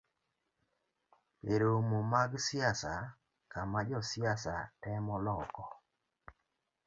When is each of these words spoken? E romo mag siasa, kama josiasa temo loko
E 1.53 1.53
romo 1.61 1.99
mag 2.13 2.31
siasa, 2.45 2.93
kama 3.51 3.79
josiasa 3.89 4.55
temo 4.81 5.15
loko 5.27 5.65